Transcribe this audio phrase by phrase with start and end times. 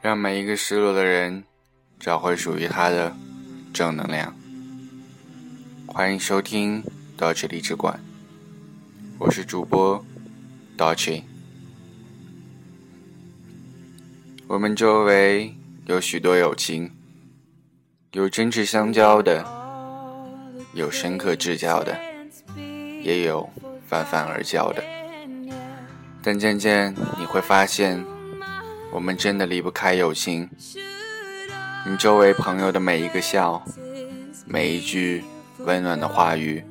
[0.00, 1.42] 让每一个失落的人
[1.98, 3.12] 找回属于他的
[3.72, 4.32] 正能量。
[5.86, 6.84] 欢迎收听
[7.18, 7.98] Dolce 励志馆，
[9.18, 10.04] 我是主播
[10.76, 11.24] Dolce。
[14.46, 15.52] 我们周围
[15.86, 16.92] 有许多友情，
[18.12, 19.44] 有真挚相交的，
[20.74, 21.98] 有深刻至交的，
[23.02, 23.50] 也有
[23.88, 24.84] 泛泛而交的。
[26.22, 28.04] 但渐渐你会发现，
[28.92, 30.48] 我们真的离不开友情。
[31.86, 33.62] 你周围朋友的每一个笑，
[34.46, 35.24] 每一句
[35.58, 36.64] 温暖的话语，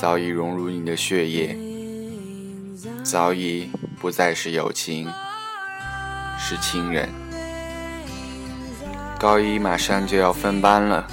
[0.00, 1.56] 早已融入你的血液，
[3.02, 5.10] 早已不再是友情。
[6.38, 7.08] 是亲人。
[9.18, 11.06] 高一马上就要分班了，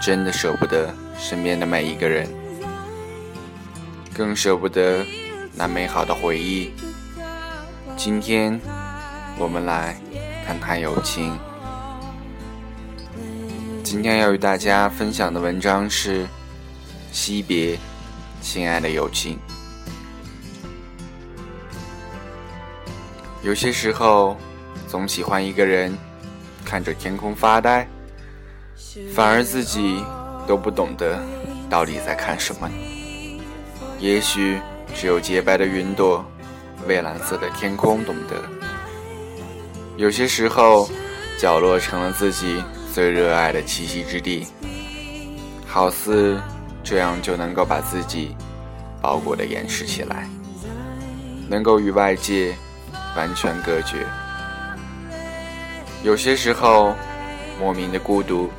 [0.00, 2.26] 真的舍不得身边的每一个人，
[4.14, 5.04] 更舍不得
[5.54, 6.72] 那美好的回忆。
[7.96, 8.58] 今天，
[9.36, 9.96] 我们来
[10.46, 11.36] 谈谈友情。
[13.82, 16.24] 今天要与大家分享的文章是
[17.10, 17.76] 《惜别，
[18.40, 19.36] 亲爱的友情》。
[23.42, 24.36] 有些时候，
[24.88, 25.92] 总喜欢一个人
[26.64, 27.86] 看着天空发呆，
[29.12, 30.02] 反而自己
[30.46, 31.20] 都不懂得
[31.68, 32.70] 到底在看什么。
[33.98, 34.60] 也许
[34.94, 36.24] 只有洁白的云朵、
[36.86, 38.63] 蔚蓝色的天空懂得。
[39.96, 40.88] 有些时候，
[41.38, 44.46] 角落成了自己最热爱的栖息之地，
[45.66, 46.40] 好似
[46.82, 48.36] 这样就能够把自己
[49.00, 50.28] 包裹的严实起来，
[51.48, 52.54] 能够与外界。
[53.16, 54.04] 完全隔绝。
[56.02, 56.96] 有些时候，
[57.60, 58.50] 莫名的孤独，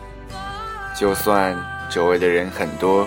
[0.97, 1.53] 就算
[1.89, 3.05] 周围的人很多，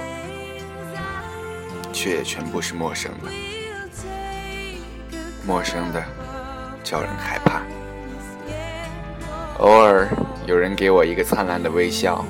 [1.91, 3.31] 却也全部是陌生的。
[5.47, 6.05] 陌生的，
[6.84, 7.62] 叫人害怕。
[9.58, 10.08] 偶尔
[10.46, 12.24] 有人给我一个灿烂的微笑，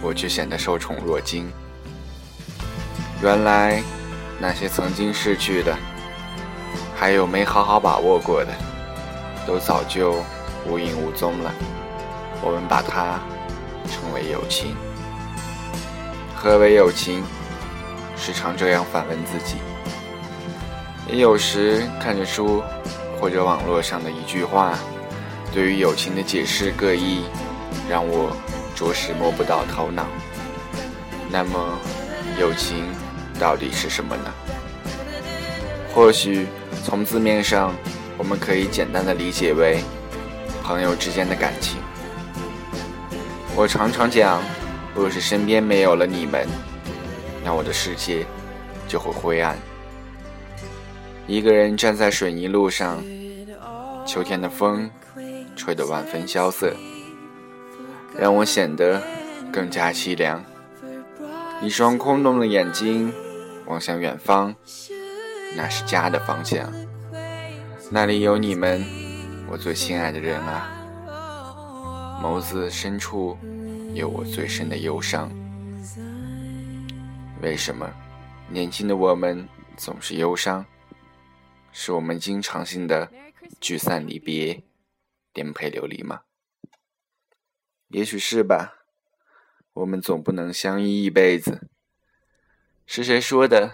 [0.00, 1.50] 我却显得受宠若惊。
[3.20, 3.82] 原来，
[4.38, 5.76] 那些曾经逝去的。
[6.94, 8.52] 还有没好好把握过的，
[9.44, 10.14] 都早就
[10.64, 11.52] 无影无踪了。
[12.40, 13.18] 我们把它
[13.90, 14.76] 称为友情。
[16.36, 17.24] 何为友情？
[18.16, 19.56] 时常这样反问自己。
[21.08, 22.62] 也有时看着书
[23.20, 24.78] 或者网络上的一句话，
[25.52, 27.24] 对于友情的解释各异，
[27.88, 28.36] 让我
[28.74, 30.06] 着实摸不到头脑。
[31.30, 31.78] 那么，
[32.40, 32.84] 友情
[33.38, 34.32] 到底是什么呢？
[35.94, 36.46] 或许。
[36.84, 37.72] 从字面上，
[38.18, 39.78] 我们可以简单的理解为
[40.64, 41.76] 朋友之间的感情。
[43.54, 44.42] 我常常讲，
[44.92, 46.44] 若是身边没有了你们，
[47.44, 48.26] 那我的世界
[48.88, 49.56] 就会灰暗。
[51.28, 53.00] 一个人站在水泥路上，
[54.04, 54.90] 秋天的风
[55.56, 56.74] 吹得万分萧瑟，
[58.18, 59.02] 让我显得
[59.52, 60.44] 更加凄凉。
[61.60, 63.12] 一双空洞的眼睛
[63.66, 64.54] 望向远方。
[65.54, 66.72] 那是家的方向，
[67.90, 68.82] 那里有你们，
[69.50, 70.72] 我最心爱的人啊。
[72.22, 73.36] 眸子深处
[73.92, 75.30] 有我最深的忧伤。
[77.42, 77.86] 为什么
[78.48, 79.46] 年轻的我们
[79.76, 80.64] 总是忧伤？
[81.70, 83.10] 是我们经常性的
[83.60, 84.62] 聚散离别、
[85.32, 86.22] 颠沛流离吗？
[87.88, 88.84] 也许是吧。
[89.72, 91.68] 我们总不能相依一辈子。
[92.86, 93.72] 是谁说的？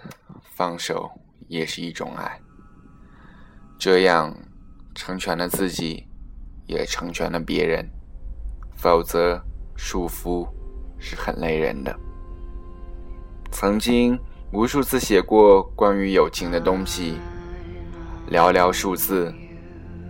[0.54, 1.10] 放手。
[1.48, 2.42] 也是一种爱，
[3.78, 4.36] 这样
[4.94, 6.06] 成全了自己，
[6.66, 7.88] 也成全了别人。
[8.76, 9.42] 否则，
[9.74, 10.46] 束缚
[10.98, 11.98] 是很累人的。
[13.50, 14.20] 曾经
[14.52, 17.18] 无数次写过关于友情的东西，
[18.30, 19.34] 寥寥数字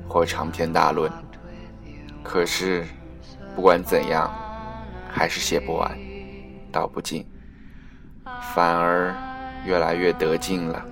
[0.08, 1.08] 或长篇大论。
[2.22, 2.84] 可是，
[3.56, 4.30] 不管怎样，
[5.10, 5.96] 还是写不完，
[6.70, 7.26] 道不尽，
[8.54, 9.14] 反而
[9.64, 10.84] 越来越得劲了。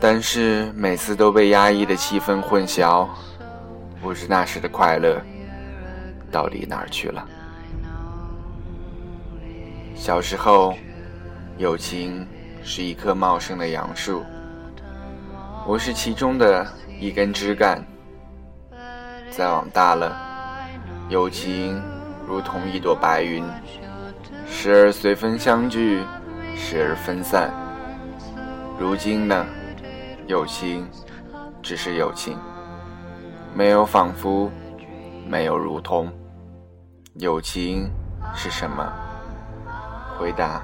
[0.00, 3.08] 但是每次都被压抑的气氛混淆，
[4.00, 5.20] 不知那时的快乐
[6.30, 7.26] 到底哪儿去了。
[9.94, 10.74] 小时候，
[11.58, 12.26] 友情
[12.62, 14.22] 是一棵茂盛的杨树，
[15.66, 16.66] 我是其中的
[17.00, 17.82] 一根枝干。
[19.36, 20.16] 再往大了，
[21.10, 21.78] 友情
[22.26, 23.44] 如同一朵白云，
[24.48, 26.02] 时而随风相聚，
[26.56, 27.52] 时而分散。
[28.78, 29.44] 如今呢？
[30.26, 30.88] 友情，
[31.60, 32.38] 只是友情，
[33.52, 34.50] 没有仿佛，
[35.26, 36.10] 没有如同。
[37.16, 37.90] 友情
[38.34, 38.90] 是什么？
[40.18, 40.62] 回答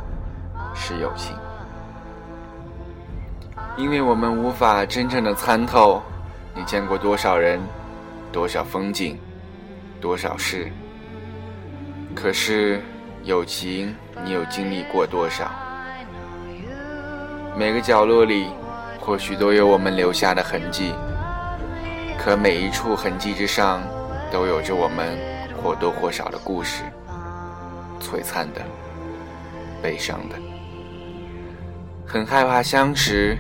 [0.72, 1.36] 是友情，
[3.76, 6.00] 因为我们无法真正的参透。
[6.54, 7.60] 你见过多少人
[8.32, 9.18] 多少风景，
[10.00, 10.72] 多少事。
[12.14, 12.80] 可是
[13.24, 13.94] 友情，
[14.24, 15.52] 你有经历过多少？
[17.56, 18.46] 每个角落里，
[18.98, 20.94] 或许都有我们留下的痕迹。
[22.18, 23.82] 可每一处痕迹之上，
[24.30, 25.18] 都有着我们
[25.62, 26.84] 或多或少的故事，
[28.00, 28.62] 璀璨的，
[29.82, 30.36] 悲伤的。
[32.06, 33.36] 很害怕相识，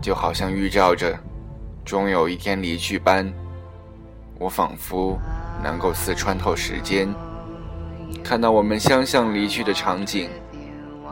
[0.00, 1.18] 就好像预兆着
[1.84, 3.30] 终有一天离去般。
[4.42, 5.16] 我仿佛
[5.62, 7.08] 能够似穿透时间，
[8.24, 10.28] 看到我们相向离去的场景，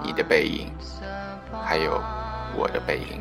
[0.03, 0.67] 你的背影，
[1.63, 2.03] 还有
[2.57, 3.21] 我的背影。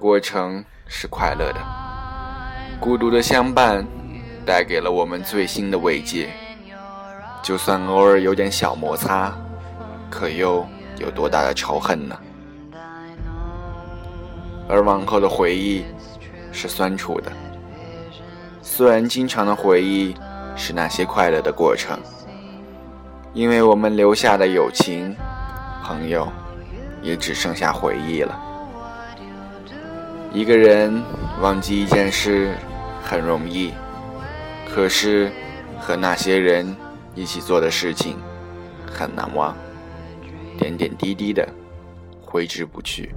[0.00, 1.60] 过程是快乐的，
[2.80, 3.86] 孤独的相伴
[4.44, 6.28] 带给了我们最新的慰藉。
[7.44, 9.32] 就算偶尔有点小摩擦，
[10.10, 10.66] 可又
[10.98, 12.18] 有多大的仇恨呢？
[14.68, 15.84] 而往后的回忆
[16.50, 17.30] 是酸楚的。
[18.62, 20.14] 虽然经常的回忆
[20.54, 21.98] 是那些快乐的过程，
[23.32, 25.14] 因为我们留下的友情、
[25.82, 26.30] 朋友，
[27.02, 28.38] 也只剩下回忆了。
[30.32, 31.02] 一个人
[31.40, 32.54] 忘记一件事
[33.02, 33.72] 很容易，
[34.72, 35.32] 可是
[35.78, 36.76] 和那些人
[37.14, 38.16] 一起做的事情
[38.86, 39.56] 很难忘，
[40.58, 41.48] 点点滴滴的
[42.20, 43.12] 挥之不去。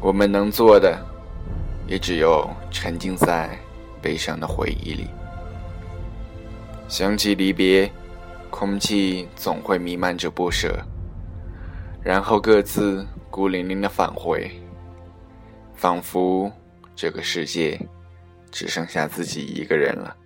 [0.00, 0.96] 我们能做的，
[1.86, 3.58] 也只有沉浸在。
[4.02, 5.08] 悲伤的回忆里，
[6.88, 7.90] 想起离别，
[8.50, 10.82] 空气总会弥漫着不舍，
[12.02, 14.50] 然后各自孤零零的返回，
[15.74, 16.50] 仿佛
[16.96, 17.80] 这个世界
[18.50, 20.16] 只剩下自己一个人了。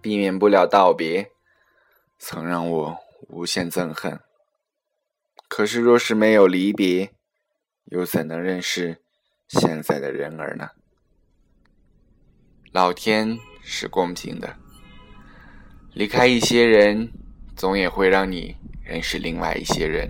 [0.00, 1.30] 避免不了道别，
[2.18, 2.98] 曾让我
[3.28, 4.18] 无限憎恨。
[5.46, 7.10] 可是若是没有离别，
[7.86, 9.02] 又怎能认识
[9.48, 10.70] 现在的人儿呢？
[12.72, 14.48] 老天是公平的，
[15.92, 17.10] 离开一些人，
[17.56, 20.08] 总也会让你认识另外一些人。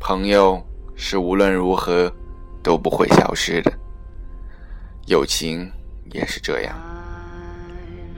[0.00, 0.60] 朋友
[0.96, 2.12] 是无论如何
[2.60, 3.72] 都不会消失的，
[5.06, 5.70] 友情
[6.10, 6.76] 也是这样，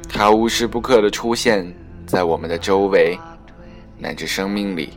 [0.08, 1.70] 它无时不刻的出现
[2.06, 3.18] 在我们的周围，
[3.98, 4.94] 乃至生命里。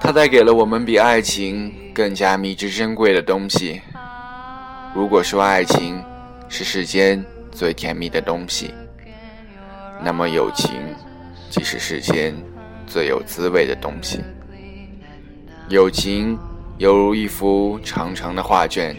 [0.00, 3.80] 它带给了我们比爱情更加迷之珍贵的东西。
[4.92, 6.02] 如果说爱情，
[6.56, 7.20] 是世间
[7.50, 8.72] 最甜蜜的东西，
[10.00, 10.70] 那么友情
[11.50, 12.32] 即是世间
[12.86, 14.20] 最有滋味的东西。
[15.68, 16.38] 友情
[16.78, 18.94] 犹如一幅长长的画卷，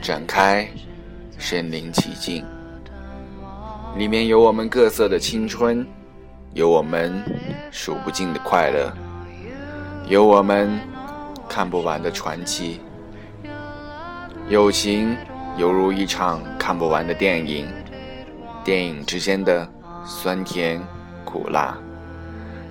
[0.00, 0.66] 展开，
[1.38, 2.44] 身临其境，
[3.96, 5.86] 里面有我们各色的青春，
[6.54, 7.22] 有我们
[7.70, 8.92] 数不尽的快乐，
[10.08, 10.76] 有我们
[11.48, 12.80] 看不完的传奇。
[14.48, 15.16] 友情。
[15.58, 17.68] 犹如一场看不完的电影，
[18.64, 19.68] 电影之间的
[20.04, 20.82] 酸甜
[21.24, 21.76] 苦辣，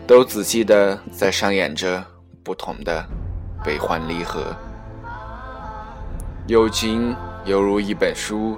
[0.07, 2.04] 都仔细的在上演着
[2.44, 3.06] 不同的
[3.63, 4.56] 悲欢离合。
[6.48, 8.57] 友情犹如一本书，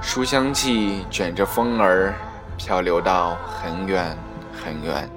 [0.00, 2.14] 书香气卷着风儿
[2.56, 4.16] 漂流到很远
[4.52, 5.10] 很远。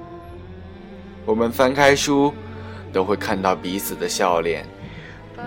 [1.24, 2.34] 我们翻开书，
[2.92, 4.66] 都会看到彼此的笑脸，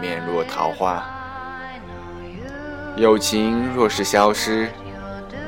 [0.01, 1.05] 面若桃花。
[2.97, 4.69] 友情若是消失，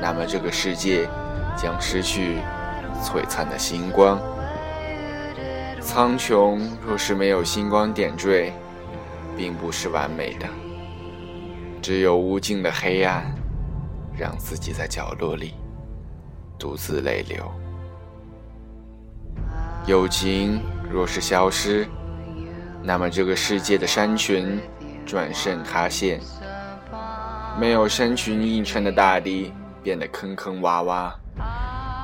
[0.01, 1.07] 那么这个世界
[1.55, 2.39] 将失去
[3.01, 4.19] 璀璨的星光。
[5.79, 8.51] 苍穹若是没有星光点缀，
[9.37, 10.45] 并不是完美的，
[11.81, 13.33] 只有无尽的黑暗，
[14.13, 15.53] 让自己在角落里
[16.59, 17.49] 独自泪流。
[19.85, 20.61] 友情
[20.91, 21.87] 若是消失，
[22.83, 24.59] 那么这个世界的山群
[25.05, 26.19] 转瞬塌陷。
[27.59, 31.11] 没有山群映衬的大地变得坑坑洼洼，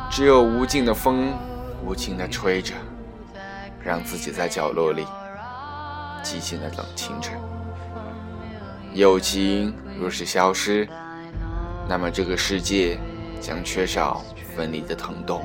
[0.10, 1.32] 只有无尽的风
[1.86, 2.74] 无情地吹着，
[3.80, 5.06] 让自己在角落里
[6.24, 7.30] 寂静地冷清着。
[8.94, 10.90] 友情若是消失，
[11.88, 12.98] 那么这个世界
[13.40, 14.24] 将缺少
[14.56, 15.44] 分离的疼痛。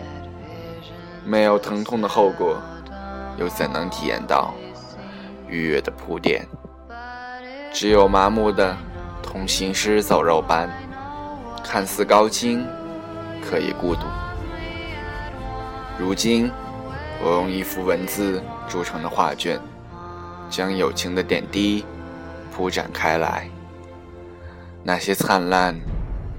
[1.26, 2.56] 没有疼痛的后果，
[3.36, 4.54] 又怎能体验到
[5.46, 6.46] 愉悦的铺垫？
[7.74, 8.74] 只有麻木的。
[9.30, 10.70] 同行尸走肉般，
[11.62, 12.66] 看似高清，
[13.42, 14.06] 可以孤独。
[15.98, 16.50] 如今，
[17.22, 19.60] 我用一幅文字铸成的画卷，
[20.48, 21.84] 将友情的点滴
[22.50, 23.46] 铺展开来。
[24.82, 25.78] 那些灿烂，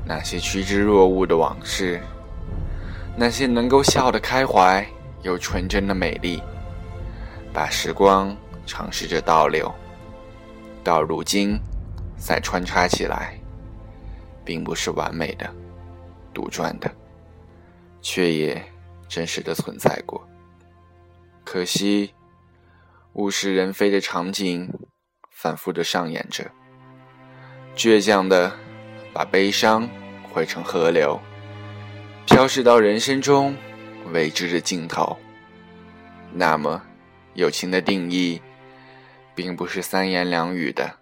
[0.03, 2.01] 那些趋之若鹜的往事，
[3.15, 4.84] 那些能够笑得开怀
[5.22, 6.41] 又纯真的美丽，
[7.53, 9.72] 把时光尝试着倒流，
[10.84, 11.62] 到如今。
[12.19, 13.39] 再穿插起来，
[14.43, 15.49] 并不是完美的、
[16.33, 16.93] 杜撰的，
[18.01, 18.61] 却也
[19.07, 20.27] 真实的存在过。
[21.43, 22.13] 可惜，
[23.13, 24.69] 物是人非的场景
[25.31, 26.51] 反复的上演着，
[27.75, 28.51] 倔强的
[29.13, 29.89] 把悲伤
[30.31, 31.19] 汇成河流，
[32.27, 33.55] 飘逝到人生中
[34.11, 35.17] 未知的尽头。
[36.31, 36.83] 那么，
[37.33, 38.39] 友情的定义，
[39.33, 40.99] 并不是三言两语的、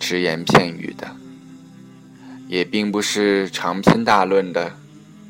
[0.00, 1.14] 只言片语的，
[2.48, 4.72] 也并不是长篇大论的、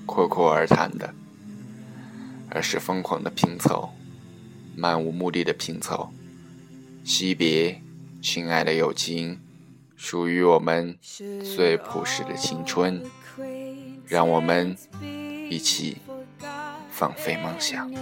[0.07, 1.13] 阔阔而谈的，
[2.49, 3.91] 而是疯狂的拼凑。
[4.77, 6.11] 漫无目的的拼凑，
[7.05, 7.83] 惜别，
[8.23, 9.39] 亲爱的友情，
[9.97, 10.97] 属于我们
[11.55, 13.03] 最朴实的青春，
[14.07, 14.75] 让我们
[15.51, 15.99] 一起
[16.91, 17.93] 放飞梦想。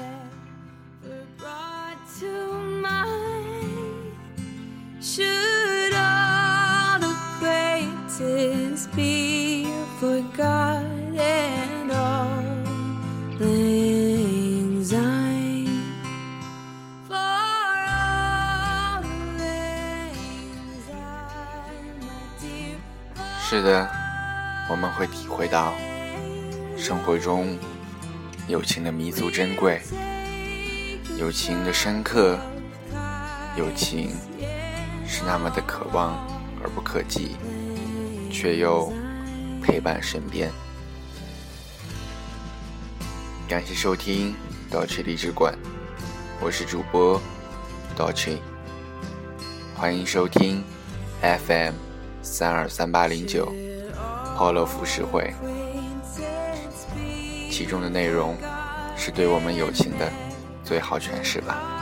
[23.51, 23.89] 是的，
[24.69, 25.73] 我们会体会到
[26.77, 27.59] 生活中
[28.47, 29.81] 友情的弥足珍贵，
[31.17, 32.39] 友情的深刻，
[33.57, 34.11] 友情
[35.07, 36.13] 是那么的渴望
[36.63, 37.37] 而不可及，
[38.31, 38.93] 却又
[39.63, 40.51] 陪伴身边。
[43.49, 44.35] 感谢收听
[44.71, 45.55] 刀切励志馆，
[46.41, 47.21] 我是主播
[47.97, 48.37] 刀切，
[49.75, 50.63] 欢迎收听
[51.23, 51.75] FM。
[52.21, 53.51] 三二三八零九
[54.37, 55.33] ，Polo 浮世会，
[57.51, 58.37] 其中的内容
[58.97, 60.13] 是对我们友情的
[60.63, 61.78] 最好诠释吧。